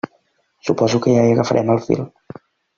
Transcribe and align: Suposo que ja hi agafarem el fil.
Suposo 0.69 1.01
que 1.05 1.15
ja 1.19 1.27
hi 1.27 1.35
agafarem 1.37 1.71
el 1.77 1.85
fil. 1.91 2.05